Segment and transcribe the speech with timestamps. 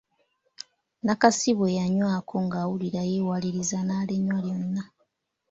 [1.05, 4.83] Nakasi bwe yanywako ng’awulira yeewaliriza naalinywa lyonna.